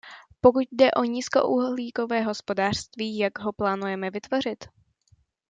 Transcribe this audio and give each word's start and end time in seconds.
Pokud 0.41 0.67
jde 0.71 0.91
o 0.91 1.03
nízkouhlíkové 1.03 2.21
hospodářství, 2.21 3.17
jak 3.17 3.39
ho 3.39 3.53
plánujeme 3.53 4.09
vytvořit? 4.11 4.65